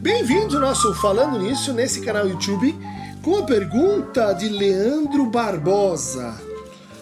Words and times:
Bem-vindo 0.00 0.54
ao 0.54 0.62
nosso 0.62 0.94
Falando 0.94 1.38
Nisso 1.38 1.74
nesse 1.74 2.00
canal 2.00 2.26
YouTube 2.26 2.74
com 3.22 3.36
a 3.36 3.42
pergunta 3.42 4.32
de 4.32 4.48
Leandro 4.48 5.26
Barbosa. 5.26 6.40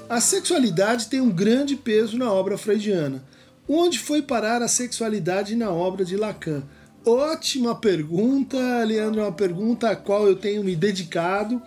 A 0.09 0.21
sexualidade 0.21 1.07
tem 1.07 1.21
um 1.21 1.31
grande 1.31 1.77
peso 1.77 2.19
na 2.19 2.33
obra 2.33 2.59
freudiana. 2.59 3.23
Onde 3.69 4.01
foi 4.01 4.21
parar 4.21 4.63
a 4.63 4.69
sexualidade 4.69 5.55
na 5.55 5.71
obra 5.71 6.05
de 6.05 6.17
Lacan? 6.17 6.65
Ótima 7.07 7.73
pergunta, 7.77 8.59
Leandro, 8.83 9.21
uma 9.21 9.31
pergunta 9.31 9.91
a 9.91 9.97
qual 9.97 10.27
eu 10.27 10.35
tenho 10.35 10.65
me 10.65 10.75
dedicado 10.75 11.63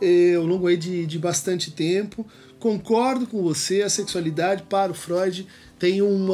eh, 0.00 0.34
ao 0.36 0.46
longo 0.46 0.68
aí 0.68 0.76
de, 0.76 1.04
de 1.04 1.18
bastante 1.18 1.72
tempo. 1.72 2.24
Concordo 2.58 3.26
com 3.26 3.42
você, 3.42 3.82
a 3.82 3.90
sexualidade 3.90 4.62
para 4.64 4.92
o 4.92 4.94
Freud 4.94 5.46
tem 5.78 6.00
um 6.00 6.28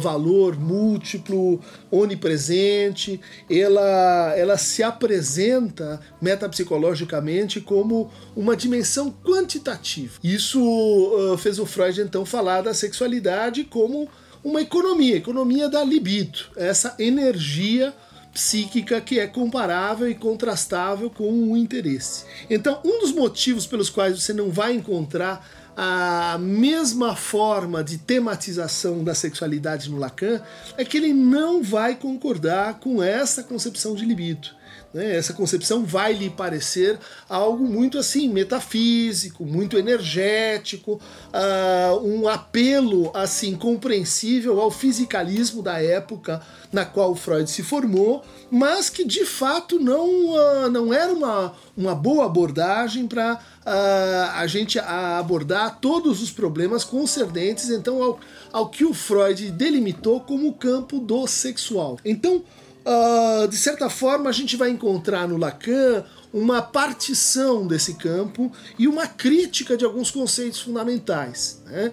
valor 0.00 0.58
múltiplo, 0.58 1.60
onipresente, 1.90 3.20
ela, 3.50 4.34
ela 4.34 4.56
se 4.56 4.82
apresenta 4.82 6.00
metapsicologicamente 6.20 7.60
como 7.60 8.10
uma 8.34 8.56
dimensão 8.56 9.14
quantitativa. 9.22 10.18
Isso 10.24 10.60
uh, 10.60 11.36
fez 11.36 11.58
o 11.58 11.66
Freud 11.66 12.00
então 12.00 12.24
falar 12.24 12.62
da 12.62 12.72
sexualidade 12.72 13.64
como 13.64 14.08
uma 14.42 14.62
economia, 14.62 15.16
economia 15.16 15.68
da 15.68 15.84
libido, 15.84 16.38
essa 16.56 16.94
energia 16.98 17.92
psíquica 18.32 19.00
que 19.00 19.18
é 19.18 19.26
comparável 19.26 20.10
e 20.10 20.14
contrastável 20.14 21.08
com 21.10 21.52
o 21.52 21.56
interesse. 21.56 22.24
Então, 22.50 22.80
um 22.84 23.00
dos 23.00 23.10
motivos 23.12 23.66
pelos 23.66 23.88
quais 23.88 24.20
você 24.20 24.32
não 24.32 24.50
vai 24.50 24.74
encontrar 24.74 25.65
a 25.76 26.38
mesma 26.40 27.14
forma 27.14 27.84
de 27.84 27.98
tematização 27.98 29.04
da 29.04 29.14
sexualidade 29.14 29.90
no 29.90 29.98
Lacan 29.98 30.40
é 30.76 30.84
que 30.84 30.96
ele 30.96 31.12
não 31.12 31.62
vai 31.62 31.94
concordar 31.94 32.80
com 32.80 33.02
essa 33.02 33.42
concepção 33.42 33.94
de 33.94 34.06
libido. 34.06 34.48
Né? 34.92 35.16
Essa 35.16 35.32
concepção 35.32 35.84
vai 35.84 36.12
lhe 36.12 36.30
parecer 36.30 36.98
algo 37.28 37.64
muito 37.64 37.98
assim 37.98 38.28
metafísico, 38.28 39.44
muito 39.44 39.76
energético, 39.76 41.00
uh, 41.32 42.06
um 42.06 42.28
apelo 42.28 43.10
assim 43.14 43.54
compreensível 43.56 44.60
ao 44.60 44.70
fisicalismo 44.70 45.62
da 45.62 45.82
época 45.82 46.40
na 46.72 46.84
qual 46.84 47.14
Freud 47.14 47.50
se 47.50 47.62
formou, 47.62 48.24
mas 48.50 48.88
que 48.88 49.04
de 49.04 49.24
fato 49.24 49.78
não, 49.78 50.06
uh, 50.06 50.70
não 50.70 50.92
era 50.92 51.12
uma, 51.12 51.52
uma 51.76 51.94
boa 51.94 52.26
abordagem 52.26 53.06
para 53.06 53.34
uh, 53.34 53.38
ah, 53.64 54.32
a 54.36 54.46
gente 54.46 54.78
abordar 54.78 55.78
todos 55.80 56.22
os 56.22 56.30
problemas 56.30 56.84
concernentes 56.84 57.68
então 57.70 58.02
ao, 58.02 58.20
ao 58.52 58.68
que 58.68 58.84
o 58.84 58.94
Freud 58.94 59.50
delimitou 59.50 60.20
como 60.20 60.48
o 60.48 60.54
campo 60.54 60.98
do 60.98 61.26
sexual. 61.26 61.98
Então, 62.04 62.44
uh, 62.86 63.48
de 63.48 63.56
certa 63.56 63.90
forma, 63.90 64.30
a 64.30 64.32
gente 64.32 64.56
vai 64.56 64.70
encontrar 64.70 65.26
no 65.28 65.36
Lacan 65.36 66.04
uma 66.32 66.60
partição 66.60 67.66
desse 67.66 67.94
campo 67.94 68.52
e 68.78 68.86
uma 68.86 69.06
crítica 69.06 69.76
de 69.76 69.84
alguns 69.84 70.10
conceitos 70.10 70.60
fundamentais. 70.60 71.62
Né? 71.66 71.92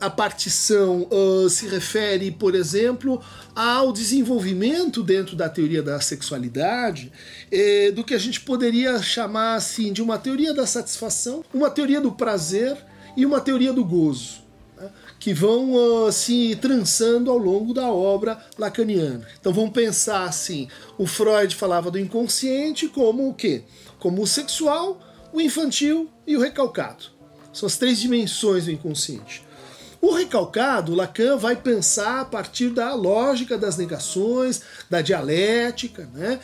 a 0.00 0.10
partição 0.10 1.08
uh, 1.10 1.48
se 1.48 1.66
refere, 1.66 2.30
por 2.30 2.54
exemplo, 2.54 3.22
ao 3.54 3.92
desenvolvimento 3.92 5.02
dentro 5.02 5.34
da 5.34 5.48
teoria 5.48 5.82
da 5.82 6.00
sexualidade 6.00 7.10
eh, 7.50 7.92
do 7.92 8.04
que 8.04 8.14
a 8.14 8.18
gente 8.18 8.40
poderia 8.40 9.00
chamar 9.00 9.54
assim 9.54 9.92
de 9.92 10.02
uma 10.02 10.18
teoria 10.18 10.52
da 10.52 10.66
satisfação, 10.66 11.44
uma 11.52 11.70
teoria 11.70 12.00
do 12.00 12.12
prazer 12.12 12.76
e 13.16 13.24
uma 13.24 13.40
teoria 13.40 13.72
do 13.72 13.84
gozo 13.84 14.43
que 15.18 15.32
vão 15.32 15.72
uh, 15.72 16.12
se 16.12 16.56
trançando 16.56 17.30
ao 17.30 17.38
longo 17.38 17.72
da 17.72 17.88
obra 17.88 18.38
lacaniana. 18.58 19.26
Então 19.40 19.52
vamos 19.52 19.70
pensar 19.70 20.24
assim: 20.24 20.68
o 20.98 21.06
Freud 21.06 21.54
falava 21.54 21.90
do 21.90 21.98
inconsciente 21.98 22.88
como 22.88 23.28
o 23.28 23.34
quê? 23.34 23.64
Como 23.98 24.22
o 24.22 24.26
sexual, 24.26 25.00
o 25.32 25.40
infantil 25.40 26.10
e 26.26 26.36
o 26.36 26.40
recalcado. 26.40 27.04
São 27.52 27.66
as 27.66 27.76
três 27.76 28.00
dimensões 28.00 28.64
do 28.64 28.72
inconsciente. 28.72 29.44
O 30.00 30.12
recalcado, 30.12 30.94
Lacan 30.94 31.38
vai 31.38 31.56
pensar 31.56 32.20
a 32.20 32.24
partir 32.26 32.68
da 32.68 32.94
lógica 32.94 33.56
das 33.56 33.78
negações, 33.78 34.60
da 34.90 35.00
dialética, 35.00 36.06
né, 36.12 36.40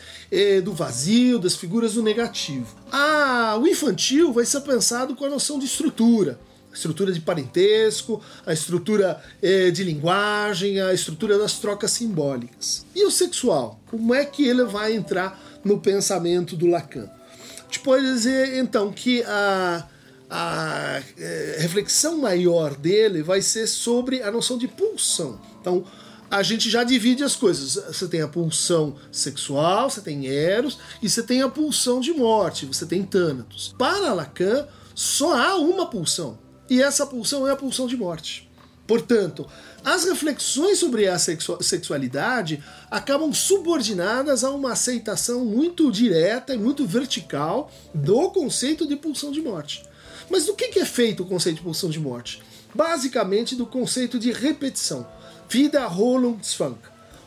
do 0.63 0.73
vazio, 0.73 1.37
das 1.37 1.55
figuras 1.55 1.93
do 1.93 2.01
negativo. 2.01 2.75
Ah, 2.91 3.59
o 3.61 3.67
infantil 3.67 4.33
vai 4.33 4.45
ser 4.45 4.61
pensado 4.61 5.15
com 5.15 5.25
a 5.25 5.29
noção 5.29 5.59
de 5.59 5.65
estrutura 5.65 6.39
a 6.71 6.73
estrutura 6.73 7.11
de 7.11 7.19
parentesco, 7.19 8.21
a 8.45 8.53
estrutura 8.53 9.21
eh, 9.41 9.71
de 9.71 9.83
linguagem, 9.83 10.79
a 10.79 10.93
estrutura 10.93 11.37
das 11.37 11.59
trocas 11.59 11.91
simbólicas. 11.91 12.85
E 12.95 13.05
o 13.05 13.11
sexual? 13.11 13.79
Como 13.87 14.15
é 14.15 14.25
que 14.25 14.47
ele 14.47 14.63
vai 14.63 14.93
entrar 14.93 15.39
no 15.63 15.79
pensamento 15.79 16.55
do 16.55 16.67
Lacan? 16.67 17.09
A 17.69 17.79
pode 17.83 18.03
dizer 18.03 18.57
então 18.57 18.91
que 18.91 19.21
a, 19.23 19.87
a 20.29 21.01
eh, 21.17 21.57
reflexão 21.59 22.17
maior 22.17 22.75
dele 22.75 23.21
vai 23.21 23.41
ser 23.41 23.67
sobre 23.67 24.23
a 24.23 24.31
noção 24.31 24.57
de 24.57 24.67
pulsão. 24.67 25.39
Então, 25.59 25.85
a 26.29 26.41
gente 26.43 26.69
já 26.69 26.85
divide 26.85 27.23
as 27.23 27.35
coisas. 27.35 27.75
Você 27.87 28.07
tem 28.07 28.21
a 28.21 28.27
pulsão 28.27 28.95
sexual, 29.11 29.89
você 29.89 29.99
tem 29.99 30.27
Eros, 30.27 30.79
e 31.01 31.09
você 31.09 31.21
tem 31.21 31.41
a 31.41 31.49
pulsão 31.49 31.99
de 31.99 32.13
morte, 32.13 32.65
você 32.65 32.85
tem 32.85 33.03
Thanatos. 33.03 33.75
Para 33.77 34.13
Lacan, 34.13 34.65
só 34.95 35.35
há 35.35 35.57
uma 35.57 35.87
pulsão 35.87 36.39
e 36.71 36.81
essa 36.81 37.05
pulsão 37.05 37.45
é 37.45 37.51
a 37.51 37.55
pulsão 37.57 37.85
de 37.85 37.97
morte. 37.97 38.49
Portanto, 38.87 39.45
as 39.83 40.05
reflexões 40.05 40.79
sobre 40.79 41.05
a 41.05 41.19
sexualidade 41.19 42.63
acabam 42.89 43.33
subordinadas 43.33 44.45
a 44.45 44.51
uma 44.51 44.71
aceitação 44.71 45.43
muito 45.43 45.91
direta 45.91 46.53
e 46.53 46.57
muito 46.57 46.85
vertical 46.85 47.69
do 47.93 48.31
conceito 48.31 48.87
de 48.87 48.95
pulsão 48.95 49.33
de 49.33 49.41
morte. 49.41 49.83
Mas 50.29 50.45
do 50.45 50.53
que 50.53 50.79
é 50.79 50.85
feito 50.85 51.23
o 51.23 51.25
conceito 51.25 51.57
de 51.57 51.63
pulsão 51.63 51.89
de 51.89 51.99
morte? 51.99 52.41
Basicamente 52.73 53.53
do 53.53 53.65
conceito 53.65 54.17
de 54.17 54.31
repetição. 54.31 55.05
Vida 55.49 55.81
Wiederholungsfang 55.81 56.77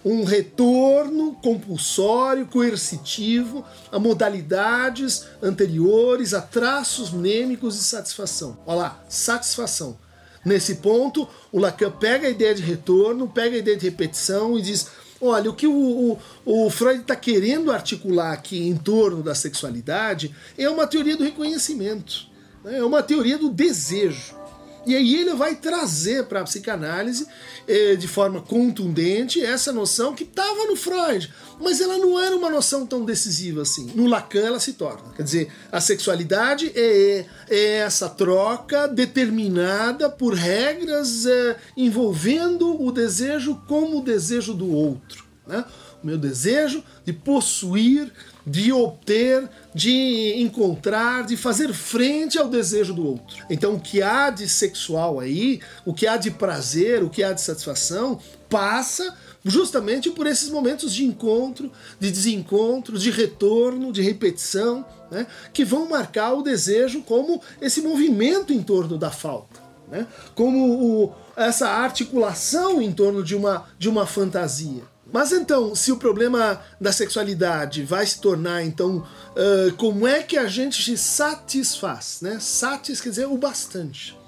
um 0.05 0.23
retorno 0.25 1.33
compulsório, 1.43 2.47
coercitivo 2.47 3.65
a 3.91 3.99
modalidades 3.99 5.27
anteriores, 5.43 6.35
a 6.35 6.43
traços 6.43 7.11
mnêmicos 7.11 7.79
de 7.79 7.85
satisfação. 7.85 8.59
Olha 8.67 8.79
lá, 8.79 9.05
satisfação. 9.09 9.97
Nesse 10.45 10.77
ponto, 10.77 11.27
o 11.51 11.59
Lacan 11.59 11.91
pega 11.91 12.27
a 12.27 12.31
ideia 12.31 12.55
de 12.55 12.63
retorno, 12.63 13.27
pega 13.27 13.57
a 13.57 13.59
ideia 13.61 13.77
de 13.79 13.89
repetição 13.89 14.59
e 14.59 14.63
diz: 14.63 14.89
olha, 15.19 15.51
o 15.51 15.55
que 15.55 15.67
o, 15.67 15.73
o, 15.73 16.19
o 16.45 16.71
Freud 16.71 17.01
está 17.01 17.17
querendo 17.17 17.73
articular 17.73 18.33
aqui 18.33 18.69
em 18.69 18.77
torno 18.77 19.23
da 19.23 19.35
sexualidade 19.35 20.35
é 20.59 20.69
uma 20.69 20.87
teoria 20.87 21.17
do 21.17 21.25
reconhecimento, 21.25 22.27
né? 22.63 22.79
é 22.79 22.85
uma 22.85 23.03
teoria 23.03 23.39
do 23.39 23.49
desejo. 23.49 24.44
E 24.87 24.95
aí 24.95 25.15
ele 25.15 25.35
vai 25.35 25.55
trazer 25.55 26.25
para 26.25 26.41
a 26.41 26.45
psicanálise 26.45 27.27
eh, 27.67 27.97
de 27.97 28.07
forma 28.07 28.41
contundente 28.41 29.41
essa 29.41 29.73
noção 29.73 30.15
que 30.15 30.25
estava 30.25 30.67
no 30.67 30.77
Freud, 30.77 31.33
mas 31.61 31.81
ela 31.81 31.99
não 31.99 32.21
era 32.21 32.37
uma 32.37 32.51
noção 32.51 32.87
tão 32.87 33.05
decisiva 33.05 33.63
assim. 33.63 33.91
No 33.95 34.07
Lacan 34.07 34.41
ela 34.41 34.61
se 34.61 34.75
torna. 34.75 35.13
Quer 35.15 35.23
dizer, 35.23 35.53
a 35.73 35.81
sexualidade 35.81 36.73
é, 36.75 37.27
é 37.49 37.65
essa 37.79 38.09
troca 38.09 38.87
determinada 38.87 40.11
por 40.11 40.35
regras 40.35 41.27
eh, 41.27 41.57
envolvendo 41.77 42.83
o 42.83 42.93
desejo 42.93 43.63
como 43.67 43.99
o 43.99 44.05
desejo 44.05 44.53
do 44.53 44.71
outro. 44.71 45.34
Né? 45.47 45.65
O 46.03 46.07
meu 46.07 46.19
desejo 46.19 46.83
de 47.05 47.13
possuir 47.13 48.13
de 48.47 48.73
obter, 48.73 49.49
de 49.75 50.35
encontrar, 50.37 51.25
de 51.25 51.37
fazer 51.37 51.73
frente 51.73 52.39
ao 52.39 52.49
desejo 52.49 52.93
do 52.93 53.07
outro. 53.07 53.45
Então, 53.49 53.75
o 53.75 53.81
que 53.81 54.03
há 54.03 54.29
de 54.31 54.49
sexual 54.49 55.19
aí, 55.19 55.61
o 55.85 55.95
que 55.95 56.07
há 56.07 56.17
de 56.17 56.31
prazer, 56.31 57.03
o 57.03 57.09
que 57.09 57.23
há 57.23 57.33
de 57.33 57.41
satisfação, 57.41 58.21
passa 58.49 59.17
justamente 59.45 60.11
por 60.11 60.27
esses 60.27 60.51
momentos 60.51 60.93
de 60.93 61.05
encontro, 61.05 61.71
de 61.99 62.11
desencontro, 62.11 62.99
de 62.99 63.11
retorno, 63.11 63.93
de 63.93 64.03
repetição, 64.03 64.85
né, 65.11 65.27
que 65.53 65.65
vão 65.65 65.89
marcar 65.89 66.33
o 66.35 66.43
desejo 66.43 67.03
como 67.03 67.43
esse 67.61 67.83
movimento 67.83 68.53
em 68.53 68.63
torno 68.63 68.97
da 68.97 69.11
falta, 69.11 69.61
né, 69.91 70.07
como 70.35 71.05
o, 71.05 71.15
essa 71.37 71.69
articulação 71.69 72.81
em 72.81 72.93
torno 72.93 73.23
de 73.23 73.35
uma, 73.35 73.67
de 73.79 73.89
uma 73.89 74.07
fantasia. 74.07 74.94
Mas 75.15 75.31
então, 75.31 75.77
se 75.77 75.93
o 75.93 75.97
problema 75.97 76.61
da 76.81 76.93
sexualidade 76.93 77.85
vai 77.85 78.05
se 78.05 78.21
tornar, 78.21 78.65
então, 78.65 78.97
uh, 78.97 79.73
como 79.77 80.09
é 80.09 80.25
que 80.25 80.37
a 80.37 80.49
gente 80.49 80.83
se 80.83 80.99
satisfaz? 80.99 82.19
Né? 82.21 82.41
Satis 82.41 83.01
quer 83.01 83.11
dizer 83.11 83.29
o 83.29 83.39
bastante. 83.39 84.19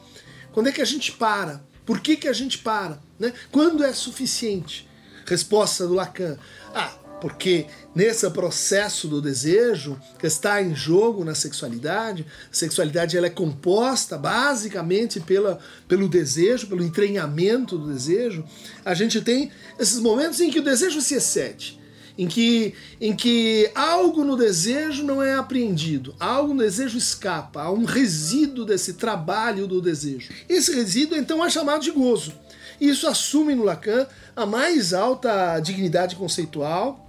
Quando 0.52 0.68
é 0.68 0.72
que 0.72 0.80
a 0.80 0.84
gente 0.84 1.10
para? 1.10 1.60
Por 1.84 1.98
que, 1.98 2.16
que 2.16 2.28
a 2.28 2.32
gente 2.32 2.58
para? 2.58 3.00
Né? 3.18 3.32
Quando 3.50 3.82
é 3.82 3.92
suficiente? 3.92 4.88
Resposta 5.26 5.88
do 5.88 5.94
Lacan. 5.94 6.38
Ah, 6.72 6.94
porque 7.20 7.66
nesse 7.94 8.28
processo 8.30 9.08
do 9.08 9.20
desejo 9.20 9.98
que 10.18 10.26
está 10.26 10.62
em 10.62 10.74
jogo 10.74 11.24
na 11.24 11.34
sexualidade, 11.34 12.26
a 12.50 12.54
sexualidade 12.54 13.16
ela 13.16 13.26
é 13.26 13.30
composta 13.30 14.18
basicamente 14.18 15.20
pela, 15.20 15.58
pelo 15.88 16.08
desejo, 16.08 16.66
pelo 16.66 16.84
entranhamento 16.84 17.78
do 17.78 17.92
desejo. 17.92 18.44
A 18.84 18.94
gente 18.94 19.20
tem 19.20 19.50
esses 19.78 19.98
momentos 19.98 20.40
em 20.40 20.50
que 20.50 20.58
o 20.58 20.64
desejo 20.64 21.00
se 21.00 21.14
excede 21.14 21.86
em 22.18 22.26
que, 22.26 22.74
em 23.00 23.14
que 23.14 23.70
algo 23.74 24.24
no 24.24 24.36
desejo 24.36 25.04
não 25.04 25.22
é 25.22 25.34
apreendido, 25.34 26.14
algo 26.18 26.54
no 26.54 26.62
desejo 26.62 26.96
escapa, 26.96 27.62
há 27.62 27.70
um 27.70 27.84
resíduo 27.84 28.64
desse 28.64 28.94
trabalho 28.94 29.66
do 29.66 29.82
desejo. 29.82 30.32
Esse 30.48 30.74
resíduo 30.74 31.18
então 31.18 31.44
é 31.44 31.50
chamado 31.50 31.82
de 31.82 31.90
gozo. 31.90 32.32
Isso 32.80 33.06
assume 33.06 33.54
no 33.54 33.64
Lacan 33.64 34.06
a 34.34 34.44
mais 34.44 34.92
alta 34.92 35.58
dignidade 35.60 36.16
conceitual, 36.16 37.05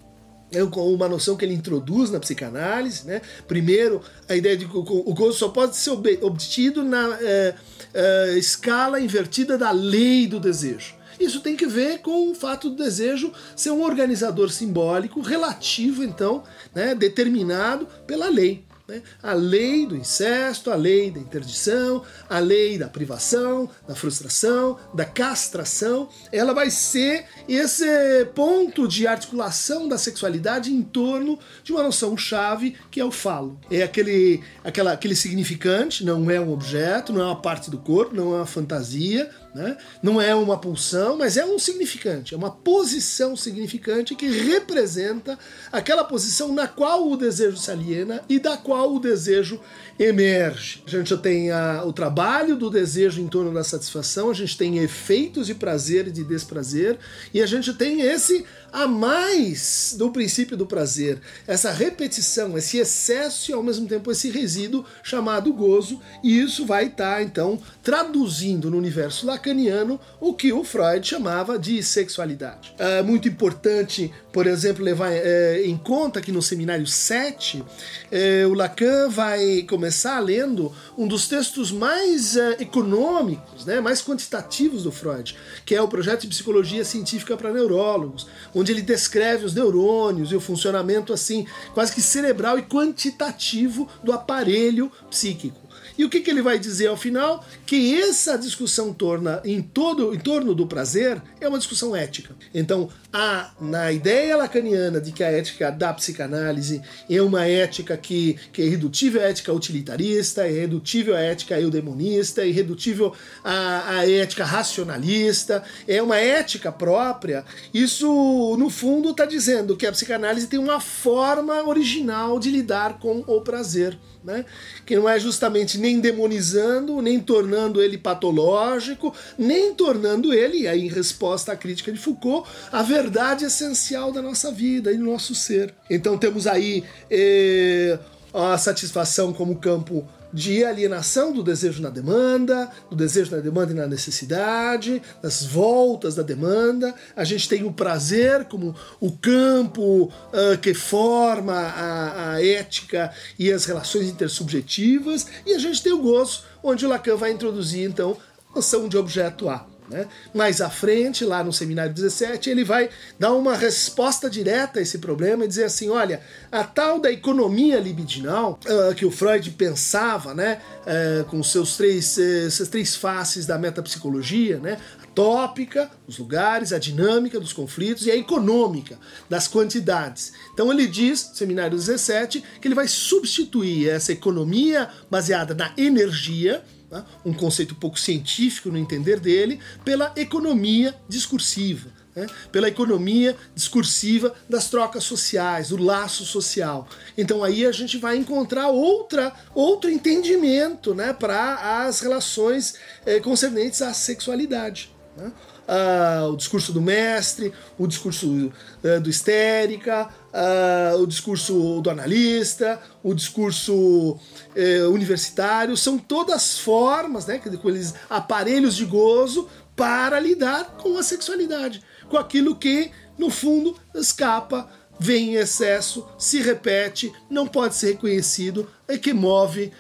uma 0.76 1.10
noção 1.10 1.36
que 1.36 1.44
ele 1.44 1.54
introduz 1.54 2.10
na 2.10 2.20
psicanálise. 2.20 3.06
Né? 3.06 3.22
Primeiro, 3.48 4.02
a 4.28 4.36
ideia 4.36 4.56
de 4.56 4.66
que 4.66 4.78
o 4.78 5.14
gozo 5.14 5.38
só 5.38 5.50
pode 5.50 5.76
ser 5.76 5.92
obtido 6.22 6.84
na 6.84 7.18
é, 7.22 7.56
é, 7.94 8.38
escala 8.38 9.00
invertida 9.00 9.58
da 9.58 9.72
lei 9.72 10.28
do 10.28 10.40
desejo. 10.40 10.96
Isso 11.20 11.40
tem 11.40 11.56
que 11.56 11.66
ver 11.66 12.00
com 12.00 12.32
o 12.32 12.36
fato 12.36 12.70
do 12.70 12.76
desejo 12.76 13.32
ser 13.56 13.72
um 13.72 13.82
organizador 13.82 14.52
simbólico 14.52 15.20
relativo, 15.20 16.04
então, 16.04 16.44
né, 16.76 16.94
determinado 16.94 17.88
pela 18.06 18.30
lei. 18.30 18.67
Né? 18.88 19.02
A 19.22 19.34
lei 19.34 19.86
do 19.86 19.98
incesto, 19.98 20.72
a 20.72 20.76
lei 20.76 21.12
da 21.12 21.20
interdição, 21.20 22.04
a 22.30 22.40
lei 22.40 22.78
da 22.78 22.88
privação, 22.88 23.70
da 23.86 23.94
frustração, 23.94 24.80
da 24.94 25.04
castração, 25.04 26.08
ela 26.32 26.54
vai 26.54 26.72
ser 26.72 27.26
esse 27.50 27.86
ponto 28.34 28.88
de 28.88 29.06
articulação 29.06 29.90
da 29.90 29.98
sexualidade 29.98 30.72
em 30.72 30.82
torno 30.82 31.38
de 31.64 31.74
uma 31.74 31.84
noção 31.84 32.16
chave 32.16 32.78
que 32.90 33.02
é 33.02 33.06
o 33.06 33.12
falo. 33.12 33.60
É 33.70 33.84
aquele, 33.84 34.42
aquela, 34.64 34.94
aquele 34.94 35.16
significante, 35.16 36.06
não 36.06 36.32
é 36.32 36.40
um 36.40 36.54
objeto, 36.54 37.12
não 37.12 37.22
é 37.22 37.26
uma 37.26 37.42
parte 37.42 37.70
do 37.70 37.78
corpo, 37.78 38.16
não 38.16 38.34
é 38.34 38.38
uma 38.38 38.46
fantasia, 38.46 39.30
né? 39.54 39.76
Não 40.04 40.22
é 40.22 40.36
uma 40.36 40.58
pulsão, 40.58 41.18
mas 41.18 41.36
é 41.36 41.46
um 41.46 41.58
significante, 41.58 42.34
é 42.34 42.38
uma 42.38 42.52
posição 42.52 43.36
significante 43.36 44.16
que 44.16 44.28
representa 44.30 45.38
aquela 45.72 46.04
posição 46.04 46.54
na 46.54 46.68
qual 46.68 47.10
o 47.10 47.18
desejo 47.18 47.58
se 47.58 47.72
aliena 47.72 48.22
e 48.30 48.40
da 48.40 48.56
qual 48.56 48.77
o 48.86 49.00
desejo 49.00 49.60
emerge. 50.00 50.84
A 50.86 50.90
gente 50.90 51.18
tem 51.18 51.52
a, 51.52 51.84
o 51.86 51.92
trabalho 51.92 52.56
do 52.56 52.70
desejo 52.70 53.22
em 53.22 53.28
torno 53.28 53.54
da 53.54 53.64
satisfação, 53.64 54.30
a 54.30 54.34
gente 54.34 54.58
tem 54.58 54.78
efeitos 54.78 55.48
de 55.48 55.56
prazer 55.56 56.08
e 56.08 56.12
de 56.12 56.24
desprazer, 56.24 56.98
e 57.34 57.42
a 57.42 57.46
gente 57.46 57.74
tem 57.74 58.02
esse 58.02 58.46
a 58.72 58.86
mais 58.86 59.96
do 59.98 60.12
princípio 60.12 60.58
do 60.58 60.66
prazer, 60.66 61.20
essa 61.48 61.72
repetição, 61.72 62.58
esse 62.58 62.78
excesso 62.78 63.50
e 63.50 63.54
ao 63.54 63.64
mesmo 63.64 63.88
tempo 63.88 64.12
esse 64.12 64.30
resíduo 64.30 64.86
chamado 65.02 65.52
gozo, 65.54 66.00
e 66.24 66.40
isso 66.40 66.66
vai 66.66 66.88
estar 66.88 67.16
tá, 67.16 67.24
então 67.24 67.60
traduzindo 67.82 68.70
no 68.70 68.78
universo 68.78 69.26
lacaniano 69.26 70.00
o 70.20 70.34
que 70.34 70.52
o 70.52 70.64
Freud 70.64 71.08
chamava 71.08 71.58
de 71.58 71.82
sexualidade. 71.82 72.76
É 72.78 73.02
muito 73.02 73.28
importante, 73.28 74.14
por 74.32 74.46
exemplo, 74.46 74.84
levar 74.84 75.12
é, 75.12 75.64
em 75.66 75.78
conta 75.78 76.22
que 76.22 76.32
no 76.32 76.42
seminário 76.42 76.86
7 76.86 77.64
é, 78.12 78.46
o 78.46 78.54
Lacan 78.54 78.67
vai 79.10 79.64
começar 79.64 80.20
lendo 80.20 80.72
um 80.98 81.08
dos 81.08 81.28
textos 81.28 81.72
mais 81.72 82.36
é, 82.36 82.58
econômicos, 82.60 83.66
né, 83.66 83.80
mais 83.80 84.02
quantitativos 84.02 84.84
do 84.84 84.92
Freud, 84.92 85.36
que 85.66 85.76
é 85.76 85.82
o 85.82 85.88
projeto 85.88 86.22
de 86.22 86.28
psicologia 86.28 86.84
científica 86.84 87.38
para 87.38 87.54
neurólogos, 87.54 88.28
onde 88.54 88.72
ele 88.72 88.82
descreve 88.82 89.46
os 89.46 89.54
neurônios 89.54 90.32
e 90.32 90.36
o 90.36 90.42
funcionamento 90.42 91.14
assim, 91.14 91.46
quase 91.74 91.94
que 91.94 92.02
cerebral 92.02 92.58
e 92.58 92.64
quantitativo 92.64 93.88
do 94.04 94.12
aparelho 94.12 94.92
psíquico. 95.10 95.67
E 95.98 96.06
o 96.06 96.10
que, 96.10 96.20
que 96.20 96.30
ele 96.30 96.42
vai 96.42 96.60
dizer 96.60 96.88
ao 96.88 96.98
final? 96.98 97.44
Que 97.66 98.00
essa 98.02 98.38
discussão 98.38 98.94
torna 98.94 99.42
em 99.44 99.62
todo 99.62 100.14
em 100.14 100.20
torno 100.20 100.54
do 100.54 100.68
prazer 100.68 101.22
é 101.42 101.48
uma 101.48 101.58
discussão 101.58 101.96
ética. 101.96 102.36
Então, 102.54 102.90
há 103.12 103.52
na 103.60 103.92
ideia 103.92 104.38
lacaniana 104.38 105.02
de 105.02 105.12
que 105.12 105.24
a 105.24 105.32
ética 105.32 105.72
da 105.72 105.94
psicanálise 105.94 106.82
é 107.10 107.22
uma 107.22 107.46
ética 107.46 107.98
que, 107.98 108.38
que 108.54 108.62
é 108.62 108.66
irredutível 108.66 109.22
à 109.22 109.26
ética 109.26 109.54
utilitarista, 109.54 110.46
é 110.46 110.52
irredutível 110.52 111.16
à 111.16 111.20
ética 111.20 111.60
eudemonista, 111.60 112.42
é 112.42 112.48
irredutível 112.48 113.14
à, 113.44 113.98
à 113.98 114.10
ética 114.10 114.44
racionalista, 114.44 115.64
é 115.88 116.02
uma 116.02 116.18
ética 116.18 116.72
própria, 116.72 117.44
isso 117.74 118.56
no 118.58 118.70
fundo 118.70 119.12
está 119.12 119.26
dizendo 119.26 119.76
que 119.76 119.86
a 119.86 119.92
psicanálise 119.92 120.48
tem 120.48 120.60
uma 120.60 120.80
forma 120.80 121.64
original 121.64 122.40
de 122.40 122.52
lidar 122.52 123.00
com 123.00 123.24
o 123.28 123.42
prazer 123.42 123.98
né? 124.24 124.46
que 124.86 124.96
não 124.96 125.08
é 125.08 125.20
justamente 125.20 125.78
nem 125.78 126.00
demonizando, 126.00 127.02
nem 127.02 127.20
tornando 127.20 127.82
ele 127.82 127.98
patológico, 127.98 129.14
nem 129.38 129.74
tornando 129.74 130.34
ele, 130.34 130.68
aí 130.68 130.86
em 130.86 130.90
resposta 130.90 131.52
à 131.52 131.56
crítica 131.56 131.92
de 131.92 132.00
Foucault, 132.00 132.50
a 132.72 132.82
verdade 132.84 133.46
essencial 133.46 134.12
da 134.12 134.22
nossa 134.22 134.52
vida 134.52 134.92
e 134.92 134.98
do 134.98 135.06
nosso 135.06 135.34
ser. 135.36 135.74
Então 135.90 136.18
temos 136.18 136.48
aí 136.48 136.84
eh, 137.10 137.98
a 138.34 138.58
satisfação 138.58 139.34
como 139.34 139.58
campo 139.58 140.08
de 140.34 140.64
alienação 140.64 141.32
do 141.32 141.44
desejo 141.44 141.82
na 141.82 141.90
demanda, 141.90 142.70
do 142.90 142.96
desejo 142.96 143.36
na 143.36 143.42
demanda 143.42 143.72
e 143.72 143.76
na 143.76 143.88
necessidade, 143.88 145.02
das 145.22 145.44
voltas 145.44 146.16
da 146.16 146.24
demanda. 146.24 146.94
A 147.16 147.24
gente 147.24 147.48
tem 147.48 147.64
o 147.64 147.72
prazer 147.72 148.46
como 148.46 148.76
o 149.00 149.12
campo 149.12 150.06
uh, 150.06 150.58
que 150.62 150.74
forma 150.74 151.54
a, 151.54 152.34
a 152.34 152.46
ética 152.46 153.12
e 153.38 153.52
as 153.52 153.66
relações 153.66 154.08
intersubjetivas, 154.08 155.28
e 155.46 155.54
a 155.54 155.60
gente 155.60 155.82
tem 155.82 155.94
o 155.94 156.02
gozo, 156.02 156.44
onde 156.64 156.86
o 156.86 156.90
Lacan 156.90 157.16
vai 157.16 157.32
introduzir 157.32 157.88
então 157.90 158.18
a 158.52 158.56
noção 158.56 158.88
de 158.88 158.98
objeto 158.98 159.50
A. 159.50 159.77
Né? 159.90 160.06
Mais 160.34 160.60
à 160.60 160.70
frente, 160.70 161.24
lá 161.24 161.44
no 161.44 161.54
seminário 161.54 161.94
17, 161.94 162.50
ele 162.50 162.64
vai 162.64 162.90
dar 163.18 163.34
uma 163.34 163.56
resposta 163.56 164.30
direta 164.30 164.80
a 164.80 164.82
esse 164.82 164.98
problema 164.98 165.46
e 165.46 165.48
dizer 165.48 165.64
assim: 165.64 165.90
olha, 165.90 166.22
a 166.52 166.64
tal 166.64 167.00
da 167.00 167.12
economia 167.12 167.80
libidinal 167.80 168.60
uh, 168.66 168.94
que 168.96 169.06
o 169.06 169.12
Freud 169.12 169.50
pensava, 169.52 170.34
né, 170.34 170.60
uh, 170.82 171.26
com 171.26 171.42
seus 171.42 171.78
três, 171.78 172.18
uh, 172.18 172.68
três 172.70 172.96
faces 172.96 173.46
da 173.46 173.58
metapsicologia, 173.58 174.60
né, 174.60 174.78
tópica, 175.16 175.90
os 176.08 176.20
lugares, 176.20 176.72
a 176.72 176.78
dinâmica 176.78 177.40
dos 177.40 177.52
conflitos 177.52 178.06
e 178.06 178.12
a 178.12 178.16
econômica 178.16 179.00
das 179.30 179.48
quantidades. 179.48 180.32
Então 180.54 180.72
ele 180.72 180.86
diz, 180.86 181.32
seminário 181.34 181.76
17, 181.76 182.44
que 182.62 182.68
ele 182.68 182.76
vai 182.76 182.88
substituir 182.88 183.90
essa 183.90 184.12
economia 184.12 184.90
baseada 185.10 185.56
na 185.56 185.74
energia 185.76 186.64
né, 186.90 187.04
um 187.26 187.34
conceito 187.34 187.76
pouco 187.76 188.00
científico 188.00 188.70
no 188.70 188.78
entender 188.78 189.20
dele, 189.20 189.60
pela 189.84 190.14
economia 190.16 190.96
discursiva. 191.08 191.90
Né, 192.16 192.26
pela 192.52 192.68
economia 192.68 193.38
discursiva 193.54 194.34
das 194.50 194.70
trocas 194.70 195.04
sociais, 195.04 195.70
do 195.70 195.78
laço 195.78 196.26
social. 196.26 196.88
Então 197.16 197.44
aí 197.44 197.64
a 197.64 197.72
gente 197.72 197.98
vai 197.98 198.18
encontrar 198.18 198.70
outra, 198.70 199.32
outro 199.54 199.88
entendimento 199.90 200.96
né, 200.96 201.14
para 201.14 201.86
as 201.86 202.00
relações 202.00 202.76
eh, 203.06 203.20
concernentes 203.20 203.84
à 203.84 203.94
sexualidade. 203.94 204.92
Né? 205.16 205.32
uh, 205.68 206.32
o 206.32 206.38
discurso 206.38 206.72
do 206.72 206.82
mestre, 206.82 207.54
o 207.78 207.86
discurso 207.86 208.28
uh, 208.28 209.00
do 209.02 209.10
histérica, 209.10 210.10
uh, 210.38 211.02
o 211.02 211.08
discurso 211.08 211.82
do 211.82 211.90
analista, 211.90 212.80
o 213.04 213.14
discurso 213.14 214.18
eh, 214.56 214.84
universitário, 214.84 215.76
são 215.76 215.98
todas 215.98 216.60
formas, 216.60 217.26
né, 217.26 217.36
aqueles 217.36 217.94
aparelhos 218.10 218.76
de 218.76 218.86
gozo 218.86 219.50
para 219.76 220.20
lidar 220.20 220.78
com 220.78 220.98
a 220.98 221.04
sexualidade, 221.04 221.82
com 222.10 222.18
aquilo 222.18 222.56
que, 222.56 222.92
no 223.18 223.30
fundo, 223.30 223.76
escapa, 223.96 224.70
vem 225.00 225.32
em 225.32 225.36
excesso, 225.36 226.08
se 226.18 226.42
repete, 226.42 227.12
não 227.30 227.48
pode 227.48 227.76
ser 227.76 227.94
reconhecido 227.94 228.70
e 228.88 228.98
que 228.98 229.14
move 229.14 229.72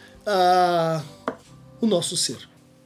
o 1.81 1.87
nosso 1.87 2.15
ser. 2.15 2.37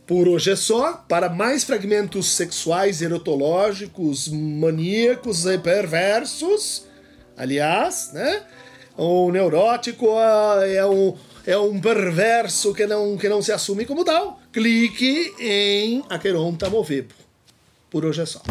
Por 0.08 0.28
hoje 0.28 0.52
é 0.52 0.56
só. 0.56 1.04
Para 1.08 1.30
mais 1.30 1.64
fragmentos 1.64 2.28
sexuais, 2.28 3.02
erotológicos, 3.02 4.28
maníacos 4.30 5.46
e 5.46 5.58
perversos, 5.58 6.86
aliás, 7.42 8.12
né? 8.14 8.44
O 8.96 9.32
neurótico 9.32 10.16
ah, 10.18 10.60
é 10.64 10.86
um, 10.86 11.16
é 11.46 11.58
um 11.58 11.82
perverso 11.82 12.74
que 12.74 12.86
não, 12.86 13.18
que 13.18 13.28
não 13.28 13.42
se 13.42 13.52
assume 13.52 13.86
como 13.86 14.06
tal. 14.06 14.40
Clique 14.54 15.34
em 15.40 16.04
Aqueronta 16.10 16.70
Movebo. 16.70 17.14
Por 17.90 18.06
hoje 18.06 18.22
é 18.22 18.26
só. 18.26 18.42